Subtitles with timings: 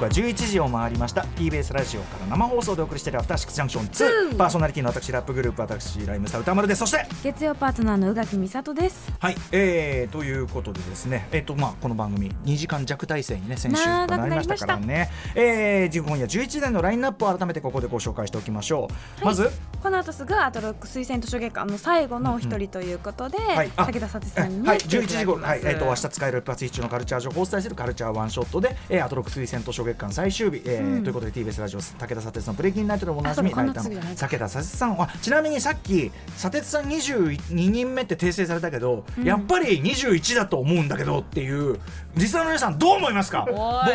[0.00, 1.22] 刻は11時を回りました。
[1.36, 9.12] TBS ラジオから生放送でお送りしているアフターシックスジャンクション2パーソナリティの私ラップグループ私ライムスター歌丸ですそして月曜パートナーの宇垣美里です。
[9.18, 19.50] はい、えー、ということでですね、えーとまあ、この番組2時間弱体制にね先週となりましたからね、えー、今夜11時台のラインナップを改めてここでご紹介しておきましょう、はい、まず
[19.82, 25.60] この後すぐアトロック推薦図書月間の最後のお一人ということで、うんうんはい、武田さてさんに、ね、はい、11時頃、はい。
[25.60, 34.96] えーと、明日使える一発一中のカルチャー情報をお伝えするカルチャーワンショットで、えー、アトロック推薦図書月間最終日、えー、うん、ということで TBS ラジオ武田砂鉄のブレイキンナイトでおなじみライターの武田砂鉄さん。
[34.96, 41.80] はちなみにさっき砂鉄さん22人目って訂正されたけど、うん、やっぱり21だと思うんだけどっていう
[42.14, 43.46] 実際の皆さんどう思いますか？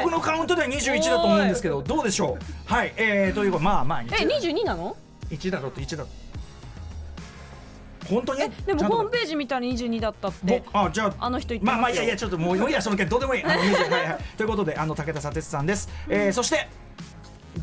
[0.04, 2.74] 僕のカウントでは21だと思うんですけどどうでしょう？
[2.74, 4.96] はいえー、ということまあまあえ22なの
[5.30, 6.05] ？1だろうと1だ
[8.09, 8.49] 本当に？
[8.65, 10.63] でもホームページ見たら22だったって。
[10.73, 13.43] あじゃああの人言ってまあまあいやいやちょっともういやその件どうでもいい。
[13.43, 14.20] あの20はいはい。
[14.37, 16.67] ということであの武田砂鉄さんです、えー、そして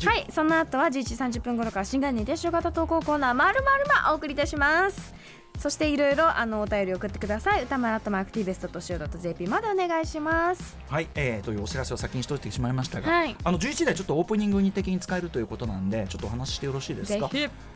[0.05, 5.13] はいその後は11時30分頃から新概念でしょ型投稿コーナーまるまるまお送りいたします。
[5.59, 7.63] そしていろいろあのお便り送ってください。
[7.63, 10.75] 歌丸アットマークティーベストとしお .jp までお願いします。
[10.89, 17.29] はい、えー、というお知らせを先にしておいてしまいましたが、はい、あの11台ちょっとオープニングに的に使えるということなんでちょっとお話ししてよろしいですか？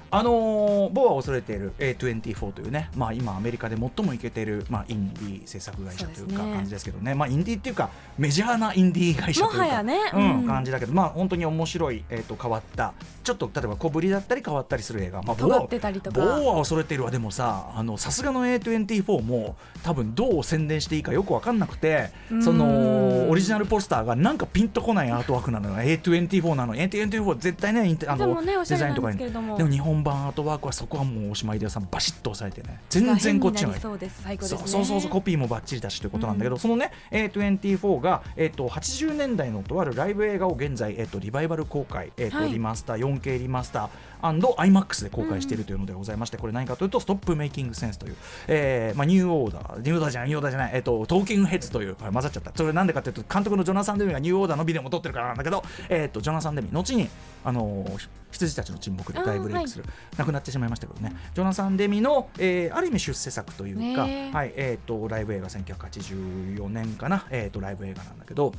[0.10, 17.66] あのー、某は恐れている A24 というね、まあ、今アメリカで最もいけている、まあ、インディー制作会社というか感じですけどね、ねまあ、インディーっていうかメジャーなインディー会社というか、ねうん、感じだけど、まあ、本当に面白い、えー、と変わったちょっと例えば小ぶりだったり変わったりする映画、まあ、某は恐れているはでもさ
[17.98, 22.10] さすがの A24 も多分どう宣伝していいかよく分かんなくて
[22.42, 25.76] そのオリジナルポスターがなんかピンとこないアートワークなのよ。
[25.76, 26.76] A24 なの。
[26.76, 29.18] A24 絶対ねあの、ね、デザインとかに。
[29.18, 32.80] でも日本版アートワークはそこはもうおしまいでさんバシッと押さえてね。
[32.90, 34.22] 全然こっちのそうです。
[34.24, 43.90] 最高です、ね、そうそうそうコピーもばっちりだしということなんだけど、うん、そのね A24 が、えーと、80年代のとあるライブ映画を現在、えーと、リバイバル公開、えーと、はい、リマスター 4K リマスター
[44.22, 48.16] &IMAX で公開しているというのでございまして、うん、これ何かというとストップメイキングセンスという、
[48.48, 52.52] えーまあ、ニューオーダーニューオーダーじゃないニューオーダーじゃない、えー、とトーキングヘッズという混ざっちゃった。
[52.56, 57.10] それなんでかというと監督のジョナサン・デミがニューオーダーのビデオも撮ってるからなんだけど、えー、とジョナサン・デミ後に
[57.44, 59.87] あのー羊たちの沈黙で大ブレイクする、はい、
[60.18, 64.08] 亡くなってしまいましたけどね、ジョナサン・デミの、えー、ある意味出世作というか、は
[64.46, 68.54] いえーと、ライブ映画1984年かな、えーとライブ映画なんだけど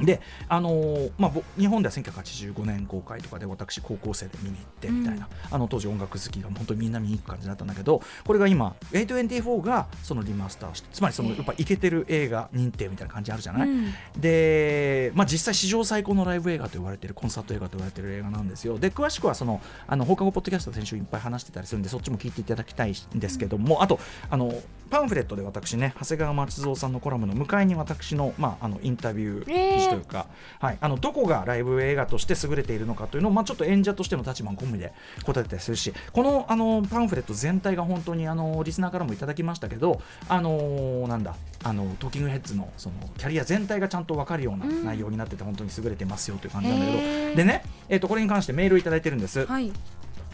[0.00, 18.78] であのー、まあ、日本では1985年公開とかで私高校生で見に行ってみたいな、うん、あの当時音楽好きが本当にみんな見に行く感じだったんだけどこれが今 A24 がそのリマスターしてつまりそのやっぱイケてる映画認定みたいな感じあるじゃない、うん、で、まあ、実際史上最高のライブ映画と言われてるコンサート映画と言われてる映画なんですよ。
[18.78, 24.54] で詳しくはそのあの放課後ポッドキャスト先週いっぱい話してたりするんでそっちも聞いていただきたいんですけども、うん、あとあの
[24.90, 30.26] パンフレットで私ね長谷川松蔵さんのコラムの向かいに私の,、まあ、あのインタビュー記事というか、
[30.60, 34.92] えー、はい、あのどこがライブ映画として優れているのかというのを、まあ、ちょっと演者としての立場込みで
[35.24, 49.46] 答えたりするしこのあのパンフレット全体が本当にあのリスナーからもいただきましたけどあのなんだあのトーキングヘッズのそのキャリア全体がちゃんと分かるような内容になってて、本当に優れてますよという感じなんだけど、えー、でね、えー、とこれに関してメールをいただいてるんです。
[49.46, 49.72] はい。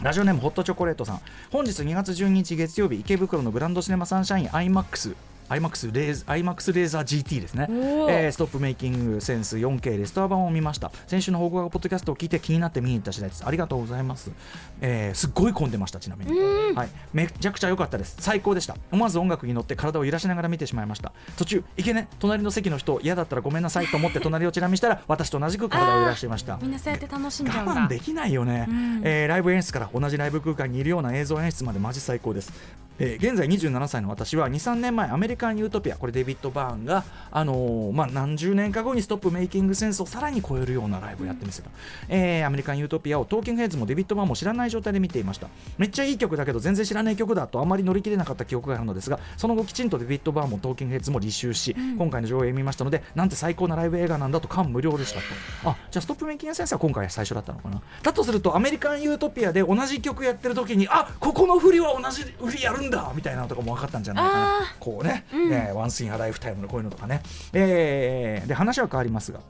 [0.03, 1.21] ラジオネームホットチョコレートさん。
[1.51, 5.17] 本日2月12日月曜日池袋のグランドシネマサンシャイン IMAX
[5.49, 10.91] iMAX レーズ iMAX レーザー GT ですね、えー、ストップメイキングセンス 4K レストア版を見ました。
[11.07, 13.47] 先週の報告ポッドキャストを聞いて気になって見に行った次第です。
[13.47, 14.31] ありがとうございます、
[14.81, 16.39] えー、すっごい混んでましたちなみに、
[16.75, 18.17] はい、めちゃくちゃ良かったです。
[18.21, 18.77] 最高でした。
[18.93, 21.13] 思わず音楽に乗って体を揺らしながら見てしまいました。
[21.37, 26.59] 途中いけね隣の席の人嫌だったらごめんなさいと思って隣をチラ見したら私と同じく体を揺らしていました。
[26.61, 27.73] みんなそうやって楽しんじゃうんだ。
[27.73, 32.53] 我慢できないよね、うん、えー、ライブ演出から同じライブ空間にいるような映像演出までマジ最高です
[32.99, 41.71] えー、現在27歳の私は23年前 American Utopia これデビッド・バーンが、あのー、まあ、何十年か後に Stop Making Sense をさらに超えるようなライブをやってみせた、
[42.09, 45.49] えー、 American Utopia をトーキングヘッズもデビッド・バーンも知らない状態で見ていました。
[45.79, 55.27] めっちゃいい曲だけど全然知らない曲だとあまり乗り切れなかった記憶があるのですがその後きちんとデビッド・バーンもトーキングヘッズも履修し、うん、今回の上映を見ましたのでなんて最高なライブ映画なんだと感無量でしたと。
[55.71, 57.81] あじゃあ Stop Making Sense は今回最初だったのかな。
[58.03, 64.75] だとすると American Utopia で同じ曲やってる時にあここの振りは同じ振りやるんだみたいなとかも分かったんじゃないかな。
[64.81, 69.41] こうね、うん、えー、 Once in a Lifetime のこういうのとかね、えー、で話は変わりますが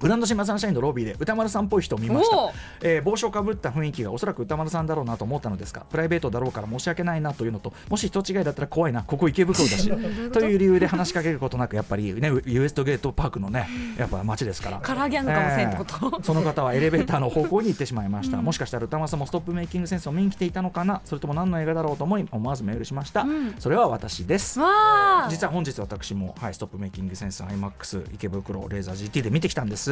[0.00, 2.36] グランドシネマサンシャインのロビーで宇多丸さんっぽい人を見ました、
[2.82, 9.88] えー、帽子をかぶった雰囲気がおそらく宇多丸さんだろうなと思ったのですがプライベートだろうから申し訳ないなというのともし人違いだったら怖いなここ池袋だし
[10.32, 13.68] という理由で話しかけることなくやっぱりねウエストゲートパークのね
[13.98, 14.78] やっぱ街ですから。
[14.78, 21.00] カラーギャングかもしれんってこと、えー、その方はエレベーターの方向に行ってしまいました、うん、もしかしたら宇多丸さんも Stop Making Sense を見に来ていたのかな？
[21.04, 24.58] それとも何の映画だろうと思い思わずメールしました、うん、それは私です。
[25.30, 29.83] 実は本日私も、はい、ストップメイキングセンス IMAX 池袋レーザー GT で見てきたんです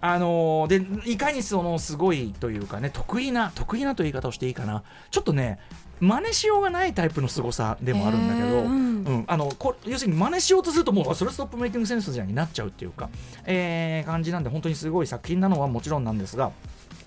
[0.00, 4.82] あのーでいかにそのすごいというかね得意な得意なという言い方をしていいかな。
[5.10, 5.58] ちょっとね
[6.00, 9.04] 真似しようがないタイプの凄さでもあるんだけど、へーうん。
[9.04, 9.24] うん。
[9.26, 13.10] あのこ要するに真似しようとするともうあそれストップメイキングセンスじゃんになっちゃうっていうか、
[13.44, 16.52] えー感じなんで本当にすごい作品なのはもちろんなんですが。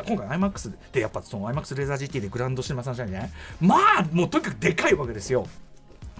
[0.07, 3.29] 今回 iMAX でやっぱその iMAX レーザー GT でグランドシネマサンシャインじゃない？
[3.59, 5.45] まあもうとにかくでかいわけですよ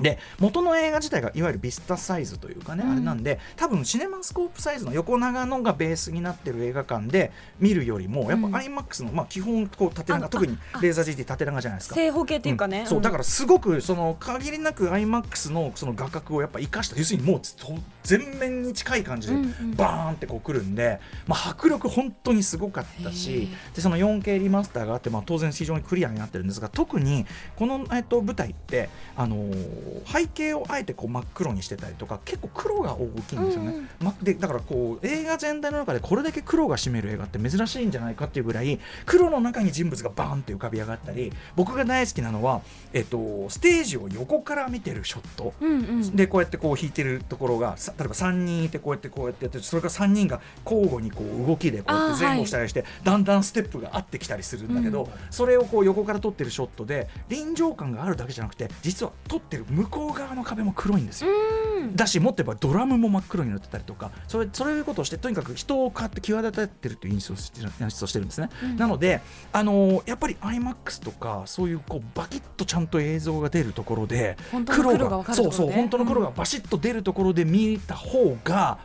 [0.01, 2.91] で元の映画自体がいわゆるビスタサイズというかね、うん。
[2.91, 8.55] あれなんで多分シネマスコープサイズの横長のがベースになってる映画館で見るよりもやっぱうん。
[8.55, 11.95] iMAX の、まあ、基本こう縦長特にレーザー GT 縦長じゃないですか。
[11.95, 12.87] 正方形っていうかね、ん。
[12.87, 17.73] そうだからすごくその限りなく iMAX のその画角をやっぱ生かした要するにもうと
[18.03, 19.35] 全面に近い感じで
[19.75, 27.25] バーンってこうくるんで、まあ、迫力本当にすごかったしでその 4K リマスターがあって、まあ、当然非常にクリアになってるんですが特に
[27.55, 33.69] この、えっと、舞台って、あのー背景をあえてこう真っ黒にしてたりとか結構黒が大きいんですよね。
[33.69, 42.61] うんうんまでだからこう映画全体の中でこれだけ黒が占める映画って珍しいんじゃないかっていうぐらい黒の中に人物がバーンって浮かび上がったり僕が大好きなのは、
[42.93, 45.53] えっと、ステージを横から見てるショット。
[45.61, 61.29] うんうんでこうやってこう弾いてるところがさ例えば3人いてこうやってこうやってやってそれから3人が交互にこう動きでこうやって前後したりして、だんだんステップが合ってきたりするんだけど、うんそれをこう横から撮ってるショットで臨場感があるだけじゃなくて実は撮ってる向こう側の壁も黒いんですよ。
[61.31, 61.95] うん。
[61.95, 68.77] だしもっと言えばドラムも真っ黒になってたりとかそれそういうことをしてとにかく人を買って際立ててるという印象をして演出をしてるんですね、うん。
[68.77, 69.21] なので、
[69.51, 74.37] あのーやっぱり iMAX とかそういうこうバキッとちゃんと映像が出るところで
[74.67, 78.79] 黒がそうそう本当の黒がバシッと出るところで見た方が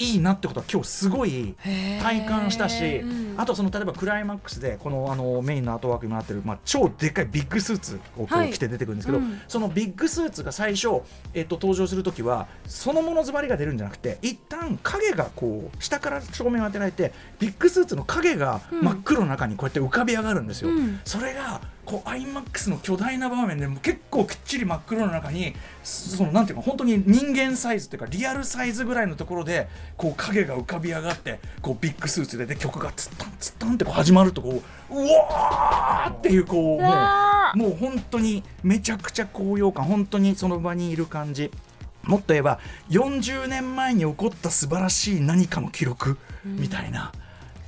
[0.00, 1.54] いいなってことは今日すごい
[2.02, 3.34] 体感したし、うん。
[3.36, 9.40] あとその例えばクライマックスでこのあのメインのアートワークになってる、まあ、超でっかいビッグスーツを着て出てくるんですけど、うん。
[9.46, 11.02] そのビッグスーツが最初、
[11.34, 20.70] えっと、登場するときはそのものズバリが出るんじゃなくて一旦影がこう下から照明を当てられてビッグスーツの影がうん真っ黒の中にこうやって浮かび上がるんですよ。
[20.70, 21.00] うん。
[21.04, 21.60] それが
[21.90, 29.66] こう iMAX の巨大な場面でもう結構きっちり真っ黒の中にそのなんていうか本当に人間サイズというかリアルサイズぐらいのところで
[29.96, 36.88] こう影が浮かび上がってこうビッグスーツでで曲がツッタンツッタンってこう始まるとこううわーっていうこうも
[37.56, 41.50] うもう本当にめちゃくちゃ高揚感本当にその場にいる感じ
[42.04, 42.60] もっと言えば
[42.90, 47.10] 40年前に起こった素晴らしい何かの記録みたいな。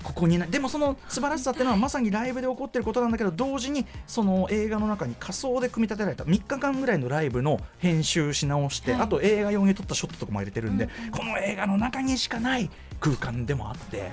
[0.02, 12.70] ここになでもその素晴らしさっていうのはまさにライブで起こってることなんだけど同時にその映画の中に仮想で組み立てられた3日間ぐらいのライブの編集し直して、はいあと映画用に撮ったショットとかも入れてるんで、この映画の中にしかない
[13.00, 14.12] 空間でもあって。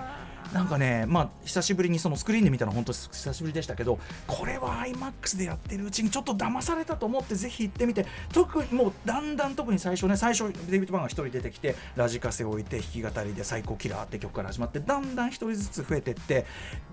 [0.53, 16.45] なんかね、まあ、久しぶりにそのスクリーンで見たのは本当久しぶりでしたけどこれは iMAX でやってるうちにちょっと騙されたと思ってぜひ行ってみて特にもうだんだん特に最初ね最初デビッド・バンが一人出てきてラジカセを置いて弾き語りで「最高キラー」って曲から始まってだんだん一人ずつ増えてって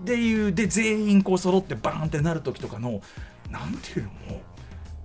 [0.03, 3.01] でいうで全員こう揃ってバーンってなる時とかの
[3.49, 4.39] なんていうのもう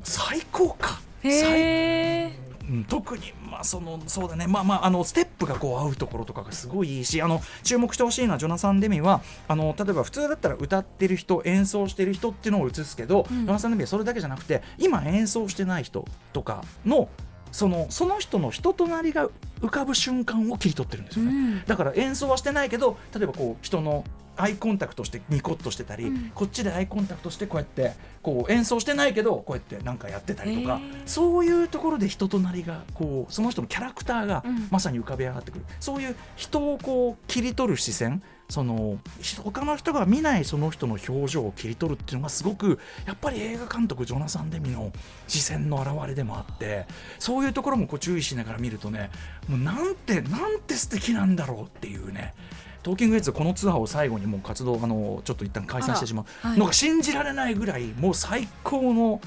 [0.03, 1.01] 最高か。
[1.23, 2.33] 最
[2.69, 4.47] うん、特にまあそのそうだね。
[4.47, 13.41] まあまああのステップがこう合うところとかがすごいいいしあの注目してほしいのはジョナサン・デミはあの例えば普通だったら歌ってる人演奏してる人っていうのを映すけど、うん。
[13.43, 17.09] ジョナサン・デミはそれだけじゃなくて今演奏してない人とかの
[17.53, 19.29] そのその人の人となりが
[19.61, 21.31] 浮かぶ瞬間を切り取ってるんですよね。
[21.31, 21.65] うん。
[21.65, 24.05] だから演奏はしてないけど例えばこう人の
[24.35, 26.33] アイコンタクトしてニコッとしてたり、うん。
[26.35, 27.93] こっちでアイコンタクトしてこうやって
[28.23, 31.03] こう演奏してないけどこうやってなんかやってたりとか、へー。
[31.05, 34.69] そういうところで人となりがこうその人のキャラクターがうん。
[34.71, 38.99] まさに浮かび上がってくる、そういう人をこう切り取る視線その
[39.43, 44.93] 他の人が見ないその人の表情を切り取るっていうのがすごくやっぱり映画監督ジョナサン・デミの
[45.27, 46.85] 視線の表れでもあって
[47.19, 49.11] そういうところもこう注意しながら見るとね
[49.49, 52.35] もうなんてなんて素敵なんだろうっていうね
[52.83, 56.59] トーキングヘッズこのツアーを最後にもう活動あのちょっと一旦解散してしまう。
[56.59, 59.21] のが信じられないぐらいもう最高の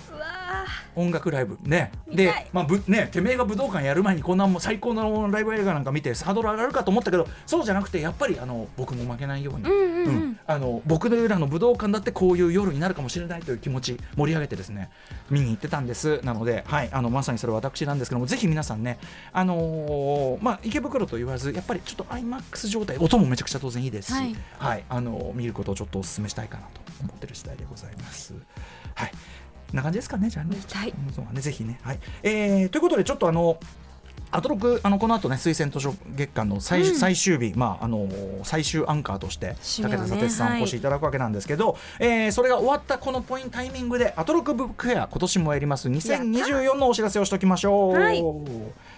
[0.95, 1.91] 音楽ライブね。
[2.07, 14.89] で、まあぶね、てめえが武道館やる前にこんなもう最高のライブ映画なんか見てハードル上がるかと思ったけどそうじゃなくてやっぱりあの僕も負けないように、ーうんうんうんあの僕の夜の武道館だってこういう夜になるかもしれないという気持ち盛り上げてですね
[15.29, 18.99] 見に行ってたんですなので、はい、あのまさにそれは私なんですけどもぜひ皆さんね、
[19.33, 24.13] あのーまあ、池袋と言わずやっぱりちょっと IMAX 状態音もめちゃくちゃ当然いいですし、
[24.59, 28.33] ははいいあの見ることをちょっとお勧めしたいかなと思ってる次第でございます。
[28.93, 29.11] はい
[29.73, 30.55] な感じですかね、じゃあね。
[30.55, 30.93] 見たい
[31.41, 31.79] ぜひね。
[31.81, 31.99] はい。
[32.23, 33.59] えーということで、ちょっとあの、
[34.31, 38.09] アトロクあのこの後ね推薦図書月間の最,、うん最終日、まああの
[38.43, 48.94] 最終アンカーとして武田砂鉄さんはいお越しいただくわけなんですけど、えーそれが終わったこのポイントタイミングでアトロクブックフェア今年もやります2024のお知らせをしておきましょう。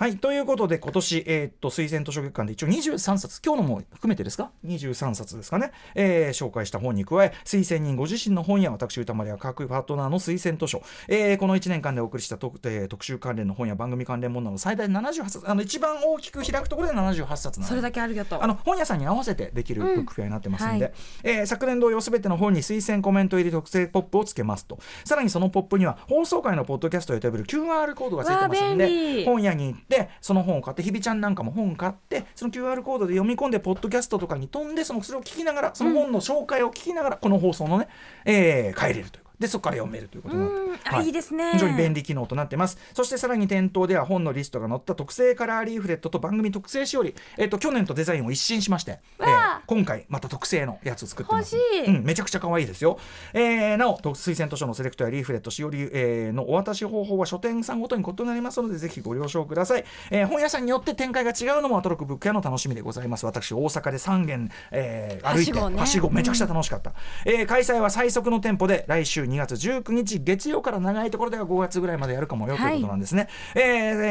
[0.00, 3.42] はいはいということで今年、えーっと推薦図書月間で一応23冊。
[3.44, 15.42] 今日のも含めてですか？23冊ですかね、えー紹介した本に加え推薦人ご自身の本や私歌丸や各パートナーの推薦図書、えーこの1年間でお送りした特,、えー特集関連の本や番組関連本など最大78冊。
[15.44, 18.40] あの一番大きく開くところで78冊なのでそれだけありがとう。
[18.42, 20.92] あの本屋さんに合わせてできるブックフェアになってますので、はい。
[21.24, 24.78] えー昨年同様すべての本に推薦コメント入り特製ポップをつけますと。
[25.04, 29.24] さらにそのポップには放送回のポッドキャストを選べる QR コードがついてますのわあ便で利。
[29.26, 29.89] 本屋に行って
[30.20, 37.88] その本を買ってひびちゃんなんかも本買ってその QR コードで読み込んでポッドキャストとかに飛んでそのそれを聞きながらその本の紹介を聞きながら、この放送のね、
[38.24, 39.24] えー帰れるという。
[39.24, 41.08] かでそこから読めるということになってはい。
[41.08, 41.52] いですね。
[41.52, 42.76] 非常に便利機能となってます。
[42.92, 51.56] そしてさらに店頭では本のリストが載った特製カラーリーフレットと番組特製しおり、えっと去年とデザインを一新しまして、えー今回また特製のやつを作ってます。
[51.56, 51.96] 欲しい。
[51.96, 52.98] うん、めちゃくちゃ可愛いですよ、
[53.32, 63.26] えーなおと推薦図書のセレクトやリーフレットしおり、えーのお渡し方法は書店さんごとに異なりますのでぜひご了承ください、えー本屋さんによって展開が違うのもアトロックブック屋の楽しみでございます。
[63.26, 66.14] 私大阪で3軒、えー歩いてはしごね。
[66.16, 66.92] めちゃくちゃ楽しかった、
[67.24, 73.62] えー開催は最速の店舗で来週2月19日月曜から長いところでは5月ぐらいまでやるかもよということなんですね、えー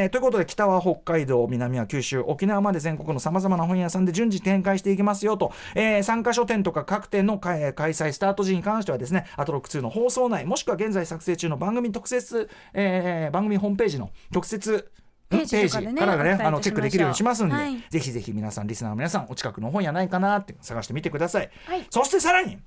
[0.04, 14.92] えーということで北は北海道南は九州沖縄まで全国のさまざまな本屋さんで順次展開していきますよと、えー参加書店とか各店の開開催スタート時に関してはですねアトロック2の放送内もしくは現在作成中の番組特設、えー番組ホームページの特設
[15.30, 17.78] ページとかでねからがねあのチェックできるようにしますんで、はい。
[17.90, 21.86] ぜひぜひ皆さんリスナーの皆さんお近くの本屋ないかなって探してみてください、はい。
[21.90, 22.58] そしてさらに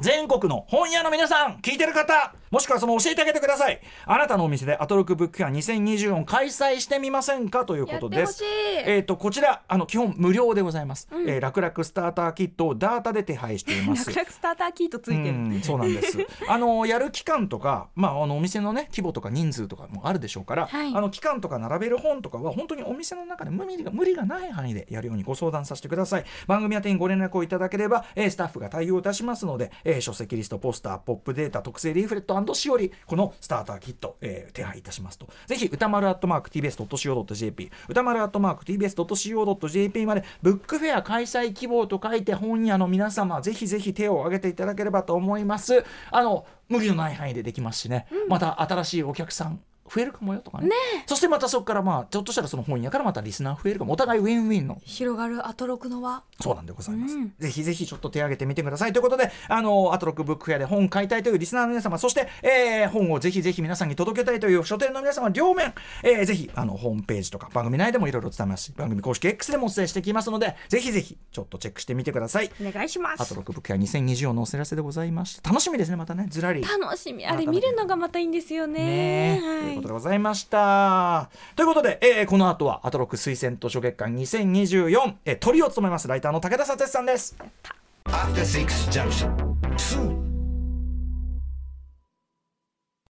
[0.00, 3.80] 全国の本屋の皆さん聞いてる方もしくはその教えてあげてください。
[4.06, 7.64] あなたのお店でアトロックブックフェア2024開催してみませんか？
[7.64, 8.42] ということです。
[8.44, 8.90] やってほしい。
[8.90, 14.06] えっ、とこちらあの基本無料でございます、えー楽々スターターキットをダータで手配しています。
[14.14, 15.28] 楽々スターターキートついてる。
[15.30, 16.18] うんそうなんです。
[16.48, 20.94] あのやる期間とか、まああのお店のね規模とか人数とかもあるでしょうから、はい。
[20.94, 26.24] あの期間とか並べる本とかは本当にお店の中で無理が無理がない範囲でやるようにご相談させてください。
[26.46, 35.28] 番組宛てにご連絡をいただければ、えースタッフが対応いたしますので、えー書籍リスト、ポスター、ポップデータ、特製リーフレットしおりこのスターターキット、えー手配いたしますと。
[35.46, 45.84] ぜひ歌丸アットマーク tbs.co.jp 歌丸アットマーク tbs.co.jp までブックフェア開催希望と書いて本屋の皆様ぜひぜひ手を挙げていただければと思います。
[46.10, 49.60] あの無理のない範囲でできますしね、また新しいお客さん
[49.92, 50.70] 増えるかもよとかね。
[51.06, 53.92] そしてまたそこからまあちょっとしたらその本屋からまたリスナー増えるかも。
[53.92, 54.78] お互いウィンウィンの。
[54.84, 56.22] 広がるアトロクの輪。
[56.40, 58.92] そうなんでございます、うんぜひぜひちょっと手挙げてみてください。
[58.92, 72.50] ということであのアトロックブックフェアで本買いたいというリスナーの皆様そして、えー本をぜひぜひ皆さんに届けたいという書店の皆様両面、えーぜひあのホームページとか番組内でもいろいろ伝えますし番組公式 X でもお伝えしていきますのでぜひぜひちょっとチェックしてみてください。
[72.60, 75.50] お願いしまアトすロックブックフェア2024のお知らせでございました。
[75.50, 76.26] 楽しみですねまたね。
[76.28, 76.62] ずらり。
[76.62, 77.26] 楽しみ。
[77.26, 78.76] あれ見るのがまたいいんですよね。
[78.76, 81.30] ねはいことでございました。
[81.54, 87.36] ということで、えーこの後はアトロック推薦図書月間2024、えー、トリを務めますライターの武田佐哲さんです。